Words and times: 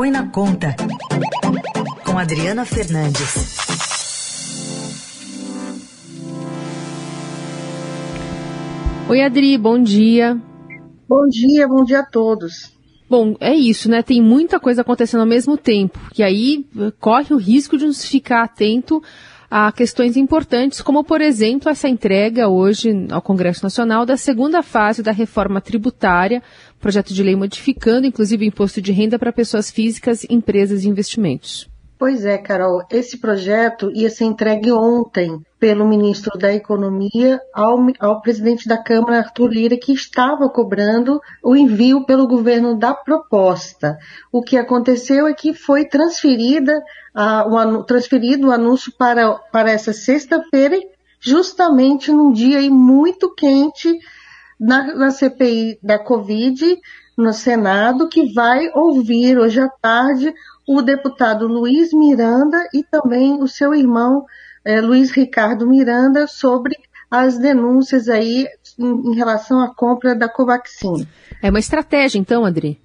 Põe 0.00 0.10
na 0.10 0.26
Conta, 0.30 0.74
com 2.06 2.16
Adriana 2.16 2.64
Fernandes. 2.64 3.58
Oi, 9.10 9.20
Adri, 9.20 9.58
bom 9.58 9.78
dia. 9.78 10.40
Bom 11.06 11.28
dia, 11.28 11.68
bom 11.68 11.84
dia 11.84 12.00
a 12.00 12.06
todos. 12.06 12.72
Bom, 13.10 13.36
é 13.38 13.54
isso, 13.54 13.90
né? 13.90 14.02
Tem 14.02 14.22
muita 14.22 14.58
coisa 14.58 14.80
acontecendo 14.80 15.20
ao 15.20 15.26
mesmo 15.26 15.58
tempo. 15.58 15.98
E 16.16 16.22
aí 16.22 16.64
corre 16.98 17.34
o 17.34 17.36
risco 17.36 17.76
de 17.76 17.84
nos 17.84 18.02
ficar 18.02 18.44
atento 18.44 19.02
a 19.50 19.72
questões 19.72 20.16
importantes, 20.16 20.80
como, 20.80 21.02
por 21.02 21.20
exemplo, 21.20 21.68
essa 21.68 21.88
entrega 21.88 22.48
hoje 22.48 23.06
ao 23.10 23.20
Congresso 23.20 23.64
Nacional 23.64 24.06
da 24.06 24.16
segunda 24.16 24.62
fase 24.62 25.02
da 25.02 25.10
reforma 25.10 25.60
tributária, 25.60 26.42
projeto 26.78 27.12
de 27.12 27.22
lei 27.22 27.34
modificando, 27.34 28.06
inclusive, 28.06 28.44
o 28.44 28.48
imposto 28.48 28.80
de 28.80 28.92
renda 28.92 29.18
para 29.18 29.32
pessoas 29.32 29.70
físicas, 29.70 30.24
empresas 30.30 30.84
e 30.84 30.88
investimentos. 30.88 31.69
Pois 32.00 32.24
é, 32.24 32.38
Carol, 32.38 32.82
esse 32.90 33.18
projeto 33.18 33.92
ia 33.94 34.08
ser 34.08 34.24
entregue 34.24 34.72
ontem 34.72 35.38
pelo 35.58 35.86
ministro 35.86 36.38
da 36.38 36.50
Economia 36.50 37.38
ao, 37.52 37.76
ao, 37.98 38.22
presidente 38.22 38.66
da 38.66 38.82
Câmara, 38.82 39.18
Arthur 39.18 39.50
Lira, 39.50 39.76
que 39.76 39.92
estava 39.92 40.48
cobrando 40.48 41.20
o 41.44 41.54
envio 41.54 42.06
pelo 42.06 42.26
governo 42.26 42.74
da 42.74 42.94
proposta. 42.94 43.98
O 44.32 44.40
que 44.40 44.56
aconteceu 44.56 45.26
é 45.26 45.34
que 45.34 45.52
foi 45.52 45.84
transferida, 45.84 46.72
o, 47.14 47.82
transferido 47.82 48.48
o 48.48 48.50
anúncio 48.50 48.90
para, 48.96 49.34
para 49.52 49.70
essa 49.70 49.92
sexta-feira, 49.92 50.78
justamente 51.20 52.10
num 52.10 52.32
dia 52.32 52.62
muito 52.70 53.34
quente 53.34 53.94
na, 54.58 54.94
na 54.94 55.10
CPI 55.10 55.78
da 55.82 55.98
Covid, 55.98 56.64
no 57.20 57.32
Senado, 57.32 58.08
que 58.08 58.32
vai 58.32 58.70
ouvir 58.74 59.38
hoje 59.38 59.60
à 59.60 59.68
tarde 59.68 60.32
o 60.66 60.82
deputado 60.82 61.46
Luiz 61.46 61.92
Miranda 61.92 62.56
e 62.72 62.82
também 62.82 63.42
o 63.42 63.48
seu 63.48 63.74
irmão 63.74 64.24
é, 64.64 64.80
Luiz 64.80 65.10
Ricardo 65.10 65.66
Miranda 65.66 66.26
sobre 66.26 66.76
as 67.10 67.38
denúncias 67.38 68.08
aí 68.08 68.46
em, 68.78 69.12
em 69.12 69.14
relação 69.14 69.60
à 69.60 69.74
compra 69.74 70.14
da 70.14 70.28
Covaxin. 70.28 71.06
É 71.42 71.50
uma 71.50 71.58
estratégia, 71.58 72.18
então, 72.18 72.44
Adri? 72.44 72.80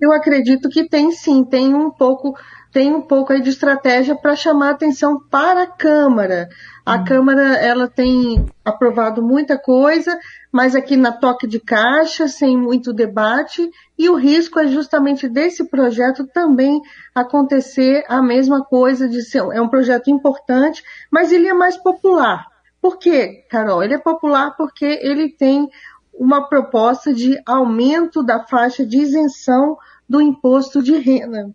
Eu 0.00 0.12
acredito 0.12 0.68
que 0.68 0.88
tem 0.88 1.12
sim, 1.12 1.44
tem 1.44 1.74
um 1.74 1.90
pouco, 1.90 2.34
tem 2.72 2.92
um 2.92 3.02
pouco 3.02 3.32
aí 3.32 3.42
de 3.42 3.50
estratégia 3.50 4.16
para 4.16 4.34
chamar 4.34 4.70
atenção 4.70 5.20
para 5.30 5.64
a 5.64 5.66
Câmara. 5.66 6.48
A 6.86 6.96
hum. 6.96 7.04
Câmara 7.04 7.56
ela 7.56 7.86
tem 7.86 8.46
aprovado 8.64 9.22
muita 9.22 9.58
coisa, 9.58 10.18
mas 10.50 10.74
aqui 10.74 10.96
na 10.96 11.12
toque 11.12 11.46
de 11.46 11.60
caixa, 11.60 12.26
sem 12.26 12.56
muito 12.56 12.92
debate, 12.92 13.70
e 13.98 14.08
o 14.08 14.16
risco 14.16 14.58
é 14.58 14.66
justamente 14.66 15.28
desse 15.28 15.68
projeto 15.68 16.26
também 16.26 16.80
acontecer 17.14 18.04
a 18.08 18.22
mesma 18.22 18.64
coisa 18.64 19.06
de 19.08 19.22
ser 19.22 19.42
é 19.52 19.60
um 19.60 19.68
projeto 19.68 20.10
importante, 20.10 20.82
mas 21.10 21.30
ele 21.30 21.46
é 21.46 21.54
mais 21.54 21.76
popular. 21.76 22.46
Por 22.80 22.98
quê, 22.98 23.44
Carol? 23.50 23.82
Ele 23.82 23.94
é 23.94 23.98
popular 23.98 24.56
porque 24.56 24.86
ele 25.02 25.28
tem 25.28 25.68
uma 26.12 26.48
proposta 26.48 27.14
de 27.14 27.40
aumento 27.46 28.22
da 28.22 28.44
faixa 28.46 28.84
de 28.84 28.98
isenção 28.98 29.78
do 30.08 30.20
imposto 30.20 30.82
de 30.82 30.98
renda 30.98 31.50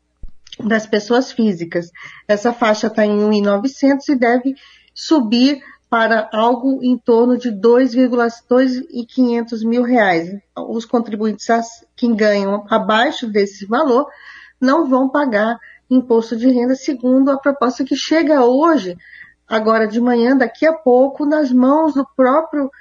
das 0.64 0.88
pessoas 0.88 1.32
físicas. 1.32 1.92
Essa 2.28 2.52
faixa 2.54 2.88
está 2.88 3.06
em 3.06 3.18
1.900 3.18 4.10
e 4.10 4.16
deve 4.16 4.56
subir 4.94 5.64
para 5.90 6.30
algo 6.34 6.84
em 6.84 6.98
torno 6.98 7.38
de 7.38 7.52
2,500 7.52 9.64
mil 9.64 9.84
reais. 9.84 10.36
Os 10.58 10.84
contribuintes 10.86 11.48
que 11.96 12.14
ganham 12.14 12.66
abaixo 12.70 13.28
desse 13.28 13.66
valor 13.66 14.08
não 14.60 14.90
vão 14.90 15.08
pagar 15.10 15.58
imposto 15.90 16.36
de 16.36 16.50
renda, 16.50 16.76
segundo 16.76 17.32
a 17.32 17.38
proposta 17.38 17.84
que 17.84 17.96
chega 17.96 18.44
hoje, 18.44 18.98
agora 19.48 19.88
de 19.88 20.02
manhã, 20.02 20.36
daqui 20.36 20.66
a 20.66 20.74
pouco, 20.74 21.24
nas 21.26 21.52
mãos 21.52 21.94
do 21.94 22.04
próprio 22.16 22.72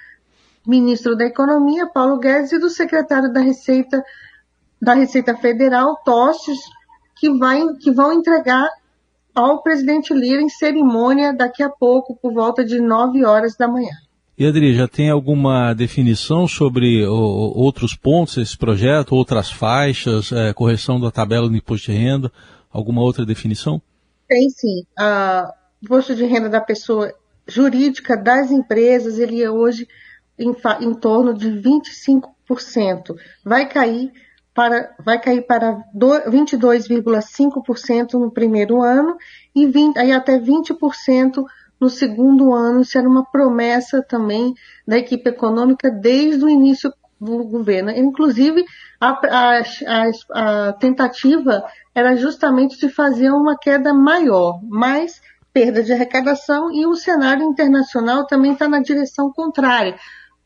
ministro 0.67 1.17
da 1.17 1.27
Economia, 1.27 1.87
Paulo 1.87 2.19
Guedes, 2.19 2.53
e 2.53 2.59
do 2.59 2.71
secretário 2.71 3.33
da 3.33 3.41
Receita, 3.41 4.03
da 4.81 4.95
Receita 4.95 5.37
Federal, 5.37 5.97
Tostes, 6.05 6.59
que, 7.17 7.31
vai, 7.39 7.63
que 7.81 7.91
vão 7.91 8.13
entregar 8.13 8.69
ao 9.35 9.63
presidente 9.63 10.15
Lira 10.15 10.41
em 10.41 10.49
cerimônia 10.49 11.33
daqui 11.33 11.63
a 11.63 11.69
pouco, 11.69 12.17
por 12.17 12.33
volta 12.33 12.65
de 12.65 12.81
9 12.81 13.25
horas 13.25 13.57
da 13.57 13.67
manhã. 13.67 13.93
E 14.37 14.47
Adri, 14.47 14.75
já 14.75 14.89
tem 14.89 15.11
alguma 15.11 15.73
definição 15.75 16.49
sobre 16.49 17.07
o, 17.07 17.13
outros 17.13 17.95
pontos 17.95 18.37
desse 18.37 18.59
projeto, 18.59 19.15
outras 19.15 19.51
faixas, 19.51 20.33
é, 20.33 20.53
correção 20.53 21.01
da 21.01 21.11
tabela 21.11 21.49
do 21.49 21.57
imposto 21.57 21.93
de 21.93 21.97
renda, 21.97 22.33
alguma 22.73 23.01
outra 23.01 23.25
definição? 23.25 23.81
Tem 24.29 24.51
sim. 24.51 24.85
O 24.99 25.85
imposto 25.85 26.17
de 26.17 26.25
renda 26.25 26.49
da 26.49 26.61
pessoa 26.61 27.13
jurídica 27.47 28.17
das 28.17 28.51
empresas, 28.51 29.19
ele 29.19 29.41
é 29.41 29.51
hoje 29.51 29.87
em, 30.39 30.55
em 30.81 30.95
torno 30.95 31.35
de 31.35 31.51
25%. 31.51 33.15
Vai 33.45 33.69
cair 33.69 34.11
para, 34.55 34.95
vai 35.05 35.21
cair 35.21 35.47
para 35.47 35.85
22,5% 35.95 38.15
no 38.15 38.31
primeiro 38.31 38.81
ano 38.83 39.19
e 39.55 39.67
20, 39.67 39.99
aí 39.99 40.11
até 40.13 40.39
20% 40.39 41.45
no 41.81 41.91
segundo 41.91 42.55
ano. 42.55 42.81
Isso 42.83 42.97
era 42.97 43.09
uma 43.09 43.25
promessa 43.25 44.01
também 44.03 44.55
da 44.87 44.97
equipe 44.97 45.29
econômica 45.29 45.91
desde 45.91 46.45
o 46.45 46.49
início 46.49 46.93
do 47.21 47.43
governo. 47.45 47.91
Inclusive, 47.91 48.65
a, 49.01 49.11
a, 49.11 49.61
a, 49.87 50.11
a 50.69 50.73
tentativa 50.75 51.65
era 51.95 52.17
justamente 52.17 52.79
de 52.79 52.89
fazer 52.89 53.31
uma 53.31 53.59
queda 53.59 53.93
maior, 53.93 54.61
mais 54.63 55.21
perda 55.53 55.83
de 55.83 55.93
arrecadação 55.93 56.73
e 56.73 56.85
o 56.85 56.97
cenário 56.97 57.45
internacional 57.45 58.27
também 58.27 58.53
está 58.53 58.69
na 58.69 58.81
direção 58.81 59.33
contrária. 59.33 59.97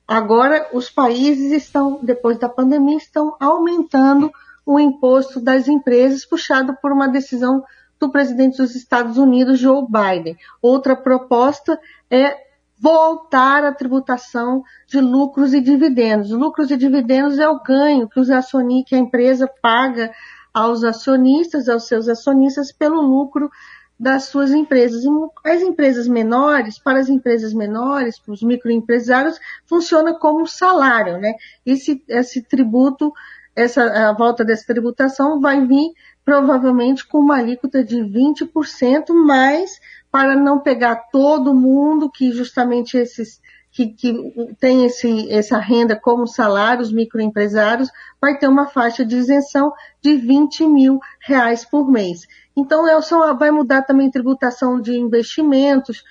Agora, 0.09 0.71
os 0.73 0.89
países 0.89 1.53
estão, 1.53 2.01
depois 2.03 2.39
da 2.39 2.49
pandemia, 2.49 2.97
estão 2.97 3.37
aumentando 3.39 4.33
o 4.65 4.81
imposto 4.81 5.39
das 5.39 5.69
empresas, 5.69 6.25
puxado 6.25 6.75
por 6.81 6.91
uma 6.93 7.07
decisão 7.07 7.63
do 8.01 8.11
presidente 8.11 8.57
dos 8.57 8.75
Estados 8.75 9.19
Unidos, 9.19 9.59
Joe 9.59 9.85
Biden. 9.87 10.39
Outra 10.63 10.97
proposta 10.97 11.79
é 12.11 12.49
voltar 12.81 13.65
à 13.65 13.73
tributação 13.73 14.65
de 14.87 14.99
lucros 14.99 15.53
e 15.53 15.61
dividendos. 15.61 16.31
Lucros 16.31 16.71
e 16.71 16.77
dividendos 16.77 17.39
é 17.39 17.49
o 17.49 17.63
ganho 17.63 18.09
que, 18.09 18.19
os 18.19 18.31
acionistas, 18.31 18.89
que 18.89 18.95
a 18.95 18.99
empresa 18.99 19.47
paga 19.61 20.11
aos 20.55 20.85
acionistas, 20.85 21.69
aos 21.69 21.87
seus 21.87 22.09
acionistas, 22.09 22.73
pelo 22.73 23.03
lucro 23.03 23.51
das 23.99 24.25
suas 24.25 24.53
empresas. 24.53 25.03
As 25.45 25.63
empresas 25.63 26.07
menores, 26.07 26.79
para 26.79 26.99
as 27.01 27.09
empresas 27.09 27.53
menores, 27.53 28.19
para 28.19 28.33
os 28.33 28.43
microempresários, 28.43 29.39
funciona 29.67 30.15
como 30.15 30.47
salário, 30.47 31.19
né? 31.19 31.35
Esse, 31.67 32.03
esse 32.09 32.43
tributo, 32.43 33.13
essa, 33.57 34.11
a 34.11 34.13
volta 34.13 34.45
dessa 34.45 34.67
tributação 34.67 35.41
vai 35.41 35.67
vir 35.67 35.93
provavelmente 36.25 37.07
com 37.07 37.19
uma 37.19 37.39
alíquota 37.39 37.83
de 37.83 37.97
20%, 37.97 39.15
mas 39.15 39.81
para 40.11 40.37
não 40.37 40.61
pegar 40.61 41.09
todo 41.11 41.55
mundo 41.55 42.11
que 42.11 42.31
justamente 42.33 42.97
esses 42.97 43.41
que, 43.79 43.87
que 43.87 44.57
tem 44.59 44.85
esse, 44.85 45.31
essa 45.31 45.57
renda 45.59 45.95
como 45.95 46.27
salário, 46.27 46.83
os 46.83 46.93
microempresários, 46.93 47.89
vai 48.21 48.37
ter 48.37 48.49
uma 48.49 48.67
faixa 48.67 49.05
de 49.05 49.15
isenção 49.15 49.73
de 50.03 50.17
20 50.17 50.67
mil 50.67 50.99
reais 51.21 51.65
por 51.65 51.89
mês. 51.89 52.27
Então, 52.57 52.89
é 52.89 53.01
só, 53.01 53.33
vai 53.35 53.53
mudar 53.53 53.83
também 53.83 54.11
tributação 54.11 54.81
de 54.81 54.99
investimentos, 54.99 56.03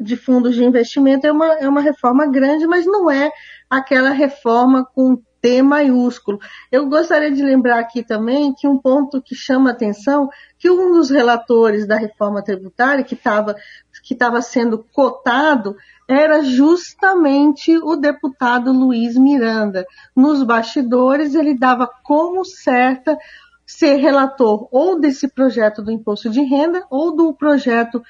de 0.00 0.16
fundos 0.16 0.54
de 0.54 0.64
investimento, 0.64 1.26
é 1.26 1.32
uma, 1.32 1.52
é 1.58 1.68
uma 1.68 1.82
reforma 1.82 2.26
grande, 2.26 2.66
mas 2.66 2.86
não 2.86 3.10
é 3.10 3.30
aquela 3.68 4.10
reforma 4.10 4.82
com 4.82 5.20
T 5.42 5.62
maiúsculo. 5.62 6.38
Eu 6.72 6.88
gostaria 6.88 7.30
de 7.30 7.42
lembrar 7.42 7.80
aqui 7.80 8.02
também 8.02 8.54
que 8.54 8.66
um 8.66 8.78
ponto 8.78 9.20
que 9.20 9.34
chama 9.34 9.70
atenção, 9.70 10.28
que 10.58 10.70
um 10.70 10.92
dos 10.92 11.10
relatores 11.10 11.86
da 11.86 11.96
reforma 11.96 12.42
tributária, 12.42 13.04
que 13.04 13.14
estava 13.14 13.54
que 14.02 14.14
estava 14.14 14.40
sendo 14.40 14.78
cotado, 14.92 15.76
era 16.08 16.42
justamente 16.42 17.76
o 17.76 17.94
deputado 17.94 18.72
Luiz 18.72 19.14
Miranda. 19.16 19.84
Nos 20.16 20.42
bastidores, 20.42 21.34
ele 21.34 21.54
dava 21.54 21.86
como 22.02 22.44
certa 22.46 23.16
ser 23.66 23.96
relator 23.96 24.66
ou 24.72 24.98
desse 24.98 25.28
projeto 25.28 25.82
do 25.82 25.92
imposto 25.92 26.30
de 26.30 26.40
renda 26.40 26.86
ou 26.90 27.14
do 27.14 27.34
projeto 27.34 28.02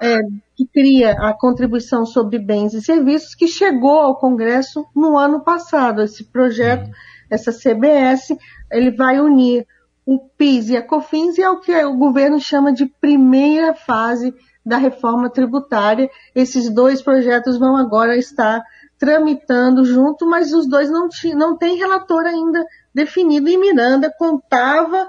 é, 0.00 0.18
que 0.54 0.66
cria 0.66 1.12
a 1.12 1.32
contribuição 1.32 2.04
sobre 2.04 2.38
bens 2.38 2.74
e 2.74 2.82
serviços 2.82 3.34
que 3.34 3.48
chegou 3.48 3.98
ao 3.98 4.16
Congresso 4.16 4.86
no 4.94 5.16
ano 5.16 5.40
passado. 5.40 6.02
Esse 6.02 6.24
projeto, 6.24 6.86
uhum. 6.86 6.92
essa 7.30 7.50
CBS, 7.50 8.36
ele 8.70 8.90
vai 8.90 9.18
unir 9.18 9.66
o 10.04 10.18
PIS 10.18 10.68
e 10.68 10.76
a 10.76 10.82
COFINS 10.82 11.38
e 11.38 11.42
é 11.42 11.50
o 11.50 11.60
que 11.60 11.74
o 11.84 11.96
governo 11.96 12.38
chama 12.38 12.72
de 12.72 12.86
primeira 12.86 13.74
fase 13.74 14.34
da 14.68 14.76
reforma 14.76 15.30
tributária. 15.30 16.08
Esses 16.34 16.70
dois 16.70 17.00
projetos 17.02 17.58
vão 17.58 17.76
agora 17.76 18.16
estar 18.16 18.62
tramitando 18.98 19.84
junto, 19.84 20.26
mas 20.26 20.52
os 20.52 20.68
dois 20.68 20.90
não, 20.90 21.08
não 21.34 21.56
têm 21.56 21.78
relator 21.78 22.26
ainda 22.26 22.64
definido. 22.94 23.48
E 23.48 23.56
Miranda 23.56 24.12
contava 24.16 25.08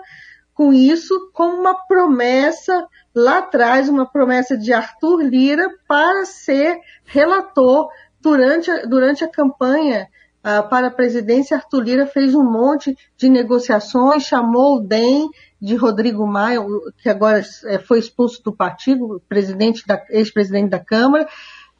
com 0.54 0.72
isso 0.72 1.32
como 1.34 1.58
uma 1.58 1.74
promessa 1.74 2.88
lá 3.16 3.40
atrás, 3.40 3.90
uma 3.90 4.06
promessa 4.06 4.58
de 4.58 4.72
Arthur 4.72 5.22
Lira 5.22 5.70
para 5.88 6.26
ser 6.26 6.80
relator 7.06 7.90
durante 8.22 8.70
a, 8.70 8.86
durante 8.86 9.24
a 9.24 9.28
campanha 9.28 10.08
uh, 10.40 10.68
para 10.70 10.88
a 10.88 10.92
presidência. 10.92 11.58
Arthur 11.58 11.84
Lira 11.84 12.06
fez 12.06 12.36
um 12.36 12.44
monte 12.44 12.96
de 13.18 13.30
negociações, 13.30 14.24
chamou 14.24 14.78
o 14.78 14.82
DEM 14.82 15.30
de 15.62 15.76
Rodrigo 15.76 16.26
Maia, 16.26 16.60
que 17.02 17.10
agora 17.10 17.44
é, 17.66 17.80
foi 17.80 18.00
expulso 18.00 18.42
do 18.44 18.54
partido, 18.54 19.22
presidente 19.28 19.86
da, 19.86 20.02
ex-presidente 20.10 20.70
da 20.70 20.80
Câmara, 20.80 21.28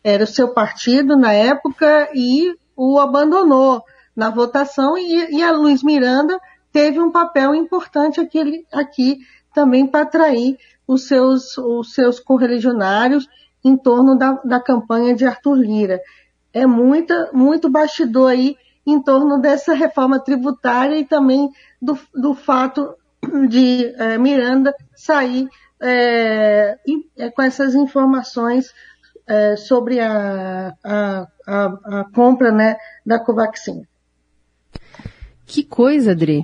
era 0.04 0.24
o 0.24 0.28
seu 0.28 0.54
partido 0.54 1.16
na 1.16 1.32
época 1.32 2.10
e 2.14 2.56
o 2.76 3.00
abandonou 3.00 3.84
na 4.16 4.30
votação 4.30 4.98
e, 4.98 5.38
e 5.38 5.44
a 5.44 5.52
Luiz 5.52 5.84
Miranda 5.84 6.40
teve 6.72 7.00
um 7.00 7.12
papel 7.12 7.56
importante 7.56 8.20
aqui, 8.20 8.66
aqui 8.72 9.20
também 9.54 9.88
para 9.88 10.02
atrair 10.02 10.58
os 10.88 11.08
seus, 11.08 11.58
os 11.58 11.94
seus 11.94 12.20
correligionários 12.20 13.28
em 13.64 13.78
torno 13.78 14.18
da, 14.18 14.34
da 14.44 14.60
campanha 14.60 15.16
de 15.16 15.26
Arthur 15.26 15.56
Lira. 15.56 16.02
É 16.54 16.66
muita, 16.66 17.30
muito 17.34 17.70
bastidor 17.70 18.32
aí 18.32 18.58
em 18.86 19.02
torno 19.02 19.40
dessa 19.40 19.74
reforma 19.74 20.20
tributária 20.20 20.98
e 20.98 21.06
também 21.06 21.50
do, 21.82 21.98
do 22.14 22.34
fato 22.34 22.96
de 23.48 23.94
é, 23.98 24.18
Miranda 24.18 24.74
sair 24.96 25.48
é, 25.82 26.78
é, 27.18 27.30
com 27.32 27.42
essas 27.42 27.76
informações 27.76 28.74
sobre 29.58 30.00
a, 30.00 30.74
a, 30.84 31.28
a, 31.46 31.66
a, 32.00 32.06
compra 32.16 32.52
né, 32.52 32.78
da 33.06 33.20
Covaxin. 33.20 33.84
Que 35.46 35.64
coisa, 35.64 36.14
Adri. 36.14 36.44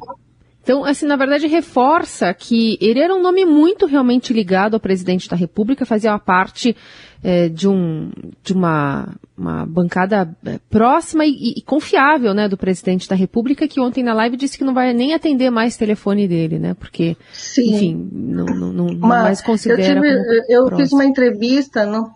Então, 0.65 0.83
assim, 0.83 1.05
na 1.05 1.15
verdade, 1.15 1.45
reforça 1.45 2.33
que 2.33 2.75
ele 2.81 2.99
era 2.99 3.13
um 3.13 3.21
nome 3.21 3.45
muito 3.45 3.85
realmente 3.85 4.33
ligado 4.33 4.73
ao 4.73 4.79
presidente 4.79 5.29
da 5.29 5.35
República, 5.35 5.85
fazia 5.85 6.17
parte 6.17 6.75
é, 7.23 7.47
de, 7.49 7.67
um, 7.67 8.09
de 8.43 8.51
uma, 8.51 9.15
uma 9.37 9.63
bancada 9.63 10.27
é, 10.43 10.59
próxima 10.67 11.23
e, 11.23 11.53
e, 11.57 11.61
confiável, 11.61 12.33
né, 12.33 12.49
do 12.49 12.57
presidente 12.57 13.07
da 13.07 13.15
República, 13.15 13.67
que 13.67 13.79
ontem 13.79 14.03
na 14.03 14.15
live 14.15 14.35
disse 14.35 14.57
que 14.57 14.63
não 14.63 14.73
vai 14.73 14.91
nem 14.91 15.13
atender 15.13 15.51
mais 15.51 15.77
telefone 15.77 16.27
dele, 16.27 16.57
né, 16.57 16.73
porque, 16.73 17.15
Sim. 17.31 17.75
enfim, 17.75 18.09
não, 18.11 18.45
não, 18.45 18.73
não, 18.73 18.85
não 18.87 19.07
mais 19.07 19.43
considera. 19.43 19.81
Eu, 19.83 20.01
tive, 20.01 20.45
eu 20.49 20.77
fiz 20.77 20.91
uma 20.91 21.05
entrevista, 21.05 21.85
não, 21.85 22.11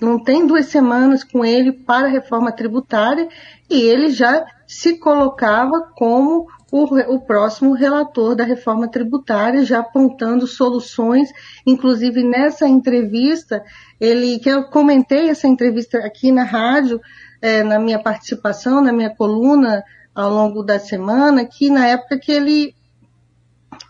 não 0.00 0.20
tem 0.20 0.44
duas 0.44 0.66
semanas 0.66 1.22
com 1.22 1.44
ele 1.44 1.70
para 1.70 2.08
a 2.08 2.10
reforma 2.10 2.50
tributária 2.50 3.28
e 3.70 3.82
ele 3.82 4.10
já 4.10 4.44
se 4.66 4.98
colocava 4.98 5.92
como 5.94 6.48
o, 6.70 7.14
o, 7.14 7.20
próximo 7.20 7.72
relator 7.72 8.34
da 8.34 8.44
reforma 8.44 8.88
tributária, 8.88 9.64
já 9.64 9.80
apontando 9.80 10.46
soluções, 10.46 11.30
inclusive 11.66 12.22
nessa 12.22 12.66
entrevista, 12.66 13.62
ele 14.00 14.38
que 14.38 14.48
eu 14.48 14.64
comentei 14.64 15.28
essa 15.28 15.46
entrevista 15.46 15.98
aqui 15.98 16.32
na 16.32 16.42
rádio, 16.42 17.00
é, 17.40 17.62
na 17.62 17.78
minha 17.78 18.02
participação, 18.02 18.80
na 18.80 18.92
minha 18.92 19.14
coluna 19.14 19.84
ao 20.14 20.30
longo 20.30 20.62
da 20.62 20.78
semana, 20.78 21.44
que 21.44 21.70
na 21.70 21.86
época 21.86 22.18
que 22.18 22.32
ele 22.32 22.74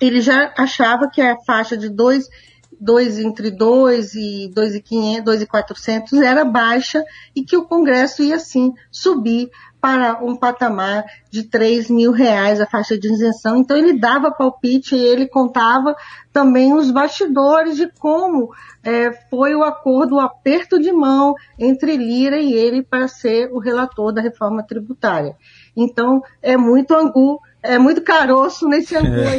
ele 0.01 0.21
já 0.21 0.53
achava 0.57 1.09
que 1.09 1.21
a 1.21 1.37
faixa 1.37 1.77
de 1.77 1.89
dois 1.89 2.29
dois 2.81 3.19
entre 3.19 3.51
2 3.51 4.15
e 4.15 4.51
2,500, 4.55 5.25
2,400 5.25 6.13
era 6.21 6.45
baixa 6.45 7.05
e 7.35 7.43
que 7.43 7.57
o 7.57 7.65
Congresso 7.65 8.23
ia 8.23 8.39
sim 8.39 8.73
subir 8.91 9.49
para 9.85 10.25
um 10.25 10.35
patamar 10.35 11.05
de 11.31 11.43
3 11.43 11.91
mil 11.91 12.11
reais 12.11 12.59
a 12.59 12.65
faixa 12.65 12.97
de 12.97 13.07
isenção. 13.07 13.59
Então 13.59 13.77
ele 13.77 13.93
dava 13.93 14.31
palpite 14.31 14.97
e 14.97 14.99
ele 14.99 15.29
contava 15.29 15.95
também 16.33 16.73
os 16.73 16.91
bastidores 16.91 17.77
de 17.77 17.93
como 17.99 18.49
é, 18.83 19.13
foi 19.29 19.55
o 19.55 19.63
acordo, 19.63 20.15
o 20.15 20.21
aperto 20.21 20.81
de 20.81 20.91
mão 20.91 21.35
entre 21.59 21.99
Lira 21.99 22.39
e 22.39 22.55
ele 22.55 22.83
para 22.83 23.07
ser 23.09 23.53
o 23.53 23.59
relator 23.59 24.11
da 24.11 24.23
reforma 24.23 24.63
tributária. 24.63 25.37
Então 25.77 26.23
é 26.41 26.57
muito 26.57 26.95
angu, 26.95 27.39
é 27.63 27.79
muito 27.79 28.01
caroço 28.01 28.67
nesse 28.67 28.97
angu. 28.97 29.21
É, 29.21 29.39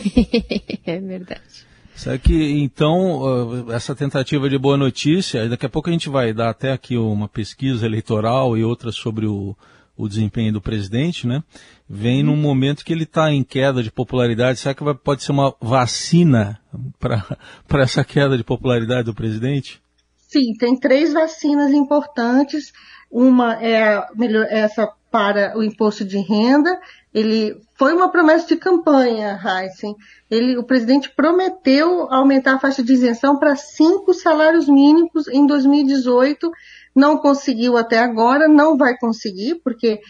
é 0.85 0.99
verdade. 0.99 1.65
Será 1.95 2.19
que 2.19 2.61
então 2.61 3.65
essa 3.71 3.95
tentativa 3.95 4.47
de 4.47 4.59
boa 4.59 4.77
notícia, 4.77 5.49
daqui 5.49 5.65
a 5.65 5.69
pouco 5.69 5.89
a 5.89 5.91
gente 5.91 6.07
vai 6.07 6.31
dar 6.33 6.51
até 6.51 6.71
aqui 6.71 6.95
uma 6.95 7.27
pesquisa 7.27 7.83
eleitoral 7.83 8.55
e 8.55 8.63
outras 8.63 8.93
sobre 8.93 9.25
o 9.25 9.55
o 9.97 10.07
desempenho 10.07 10.53
do 10.53 10.61
presidente, 10.61 11.25
né? 11.25 11.43
Vem 11.87 12.23
num 12.23 12.35
momento 12.35 12.83
que 12.83 12.91
ele 12.91 13.03
está 13.03 13.31
em 13.31 13.43
queda 13.43 13.81
de 13.81 13.91
popularidade. 13.91 14.59
Será 14.59 14.73
que 14.73 14.83
vai, 14.83 14.93
pode 14.93 15.23
ser 15.23 15.31
uma 15.31 15.55
vacina 15.61 16.59
para 16.99 17.37
essa 17.81 18.03
queda 18.03 18.37
de 18.37 18.43
popularidade 18.43 19.03
do 19.03 19.13
presidente? 19.13 19.81
Sim, 20.17 20.53
tem 20.59 20.77
três 20.77 21.13
vacinas 21.13 21.71
importantes. 21.71 22.73
Uma 23.09 23.53
é 23.63 24.05
melhor, 24.15 24.45
essa 24.49 24.91
para 25.15 25.57
o 25.57 25.63
imposto 25.63 26.03
de 26.03 26.17
renda. 26.17 26.77
Ele 27.13 27.61
foi 27.75 27.93
uma 27.93 28.11
promessa 28.11 28.45
de 28.47 28.57
campanha, 28.57 29.39
Heisen. 29.41 29.95
Ele, 30.29 30.57
o 30.57 30.63
presidente 30.63 31.09
prometeu 31.09 32.11
aumentar 32.11 32.55
a 32.55 32.59
faixa 32.59 32.83
de 32.83 32.91
isenção 32.91 33.39
para 33.39 33.55
cinco 33.55 34.13
salários 34.13 34.67
mínimos 34.67 35.29
em 35.29 35.47
2018 35.47 36.51
não 36.93 37.17
conseguiu 37.17 37.77
até 37.77 37.99
agora, 37.99 38.49
não 38.49 38.77
vai 38.77 38.97
conseguir, 38.97 39.55
porque 39.63 40.01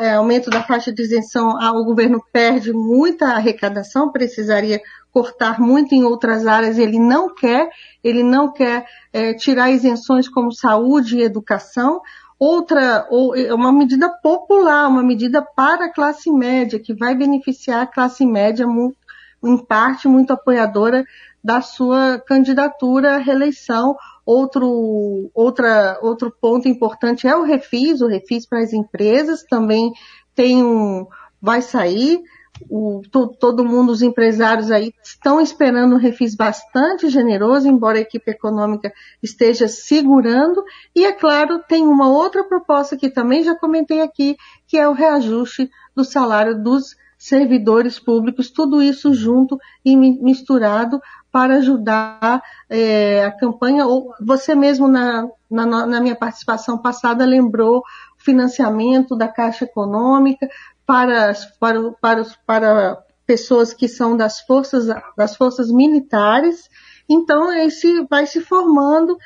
é 0.00 0.14
aumento 0.14 0.48
da 0.48 0.62
faixa 0.62 0.90
de 0.92 1.02
isenção, 1.02 1.50
o 1.50 1.84
governo 1.84 2.20
perde 2.32 2.72
muita 2.72 3.26
arrecadação, 3.26 4.10
precisaria 4.10 4.80
cortar 5.12 5.60
muito 5.60 5.94
em 5.94 6.02
outras 6.02 6.46
áreas, 6.46 6.78
ele 6.78 6.98
não 6.98 7.32
quer, 7.34 7.68
ele 8.02 8.22
não 8.22 8.52
quer 8.52 8.86
é, 9.12 9.34
tirar 9.34 9.70
isenções 9.70 10.28
como 10.28 10.52
saúde 10.52 11.18
e 11.18 11.22
educação. 11.22 12.00
Outra, 12.40 13.06
ou, 13.10 13.36
é 13.36 13.54
uma 13.54 13.70
medida 13.70 14.08
popular, 14.08 14.88
uma 14.88 15.02
medida 15.02 15.42
para 15.42 15.84
a 15.84 15.92
classe 15.92 16.32
média, 16.32 16.80
que 16.80 16.94
vai 16.94 17.14
beneficiar 17.14 17.82
a 17.82 17.86
classe 17.86 18.26
média, 18.26 18.66
muito, 18.66 18.96
em 19.44 19.58
parte 19.58 20.08
muito 20.08 20.32
apoiadora 20.32 21.04
da 21.44 21.60
sua 21.60 22.18
candidatura 22.18 23.14
à 23.14 23.18
reeleição 23.18 23.94
Outro, 24.32 25.28
outra, 25.34 25.98
outro 26.02 26.30
ponto 26.30 26.68
importante 26.68 27.26
é 27.26 27.34
o 27.34 27.42
refis, 27.42 28.00
o 28.00 28.06
refis 28.06 28.46
para 28.46 28.60
as 28.60 28.72
empresas 28.72 29.42
também 29.42 29.92
tem 30.36 30.62
um, 30.62 31.04
vai 31.42 31.60
sair. 31.60 32.22
O, 32.68 33.02
to, 33.10 33.28
todo 33.28 33.64
mundo, 33.64 33.90
os 33.90 34.02
empresários 34.02 34.70
aí 34.70 34.92
estão 35.02 35.40
esperando 35.40 35.94
um 35.94 35.98
refis 35.98 36.34
bastante 36.34 37.08
generoso, 37.08 37.68
embora 37.68 37.98
a 37.98 38.02
equipe 38.02 38.30
econômica 38.30 38.92
esteja 39.22 39.68
segurando. 39.68 40.62
E 40.94 41.04
é 41.04 41.12
claro, 41.12 41.60
tem 41.66 41.86
uma 41.86 42.08
outra 42.08 42.44
proposta 42.44 42.96
que 42.96 43.08
também 43.08 43.42
já 43.42 43.54
comentei 43.54 44.00
aqui, 44.00 44.36
que 44.66 44.78
é 44.78 44.88
o 44.88 44.92
reajuste 44.92 45.70
do 45.94 46.04
salário 46.04 46.62
dos 46.62 46.96
servidores 47.20 47.98
públicos, 47.98 48.50
tudo 48.50 48.82
isso 48.82 49.12
junto 49.12 49.58
e 49.84 49.94
misturado 49.94 51.00
para 51.30 51.56
ajudar 51.56 52.42
é, 52.68 53.24
a 53.26 53.30
campanha. 53.30 53.86
Ou 53.86 54.14
você 54.20 54.54
mesmo 54.54 54.88
na, 54.88 55.28
na, 55.50 55.66
na, 55.86 56.00
minha 56.00 56.16
participação 56.16 56.78
passada 56.78 57.24
lembrou 57.26 57.82
financiamento 58.16 59.16
da 59.16 59.28
Caixa 59.28 59.64
Econômica 59.64 60.48
para, 60.90 61.32
para, 61.60 61.92
para, 62.00 62.24
para 62.44 63.04
pessoas 63.24 63.72
que 63.72 63.86
são 63.86 64.16
das 64.16 64.40
forças, 64.40 64.88
das 65.16 65.36
forças 65.36 65.70
militares. 65.70 66.68
Então, 67.08 67.52
esse 67.52 68.04
vai 68.10 68.26
se 68.26 68.40
formando 68.40 69.16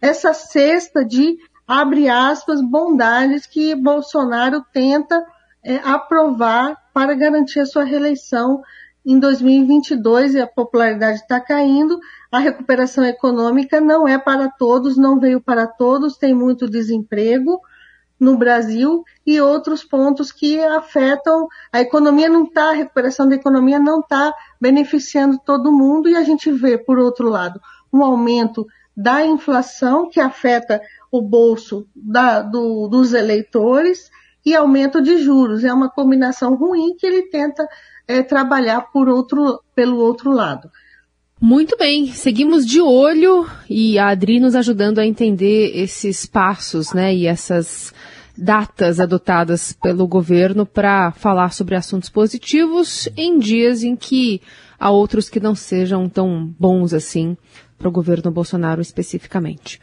essa 0.00 0.32
cesta 0.32 1.04
de, 1.04 1.38
abre 1.66 2.08
aspas, 2.08 2.62
bondades 2.62 3.46
que 3.46 3.74
Bolsonaro 3.74 4.64
tenta 4.72 5.26
é, 5.64 5.78
aprovar 5.78 6.76
para 6.94 7.14
garantir 7.14 7.58
a 7.58 7.66
sua 7.66 7.82
reeleição 7.82 8.62
em 9.04 9.18
2022 9.18 10.36
e 10.36 10.40
a 10.40 10.46
popularidade 10.46 11.18
está 11.18 11.40
caindo. 11.40 11.98
A 12.30 12.38
recuperação 12.38 13.04
econômica 13.04 13.80
não 13.80 14.06
é 14.06 14.18
para 14.18 14.48
todos, 14.48 14.96
não 14.96 15.18
veio 15.18 15.40
para 15.40 15.66
todos, 15.66 16.16
tem 16.16 16.32
muito 16.32 16.70
desemprego 16.70 17.60
no 18.22 18.36
Brasil 18.36 19.02
e 19.26 19.40
outros 19.40 19.82
pontos 19.82 20.30
que 20.30 20.62
afetam 20.62 21.48
a 21.72 21.80
economia 21.80 22.28
não 22.28 22.44
está, 22.44 22.70
a 22.70 22.74
recuperação 22.74 23.28
da 23.28 23.34
economia 23.34 23.80
não 23.80 23.98
está 23.98 24.32
beneficiando 24.60 25.40
todo 25.44 25.72
mundo 25.72 26.08
e 26.08 26.14
a 26.14 26.22
gente 26.22 26.48
vê, 26.52 26.78
por 26.78 27.00
outro 27.00 27.28
lado, 27.28 27.60
um 27.92 28.00
aumento 28.00 28.64
da 28.96 29.26
inflação 29.26 30.08
que 30.08 30.20
afeta 30.20 30.80
o 31.10 31.20
bolso 31.20 31.84
da, 31.96 32.40
do, 32.42 32.86
dos 32.86 33.12
eleitores 33.12 34.08
e 34.46 34.54
aumento 34.54 35.02
de 35.02 35.18
juros. 35.18 35.64
É 35.64 35.74
uma 35.74 35.90
combinação 35.90 36.54
ruim 36.54 36.94
que 36.96 37.04
ele 37.04 37.22
tenta 37.22 37.66
é, 38.06 38.22
trabalhar 38.22 38.82
por 38.92 39.08
outro, 39.08 39.60
pelo 39.74 39.96
outro 39.96 40.30
lado. 40.30 40.70
Muito 41.44 41.76
bem, 41.76 42.06
seguimos 42.06 42.64
de 42.64 42.80
olho 42.80 43.50
e 43.68 43.98
a 43.98 44.10
Adri 44.10 44.38
nos 44.38 44.54
ajudando 44.54 45.00
a 45.00 45.04
entender 45.04 45.76
esses 45.76 46.24
passos, 46.24 46.92
né, 46.92 47.12
e 47.12 47.26
essas 47.26 47.92
datas 48.38 49.00
adotadas 49.00 49.72
pelo 49.72 50.06
governo 50.06 50.64
para 50.64 51.10
falar 51.10 51.52
sobre 51.52 51.74
assuntos 51.74 52.08
positivos 52.08 53.08
em 53.16 53.40
dias 53.40 53.82
em 53.82 53.96
que 53.96 54.40
há 54.78 54.92
outros 54.92 55.28
que 55.28 55.40
não 55.40 55.52
sejam 55.52 56.08
tão 56.08 56.46
bons 56.60 56.94
assim 56.94 57.36
para 57.76 57.88
o 57.88 57.92
governo 57.92 58.30
Bolsonaro 58.30 58.80
especificamente. 58.80 59.80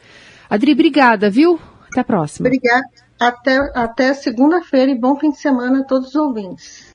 Adri, 0.48 0.72
obrigada, 0.72 1.28
viu? 1.28 1.60
Até 1.90 2.00
a 2.00 2.04
próxima. 2.04 2.48
Obrigada. 2.48 2.88
Até, 3.20 3.58
até 3.74 4.14
segunda-feira 4.14 4.90
e 4.90 4.98
bom 4.98 5.14
fim 5.14 5.30
de 5.30 5.36
semana 5.36 5.80
a 5.80 5.84
todos 5.84 6.08
os 6.08 6.14
ouvintes. 6.14 6.88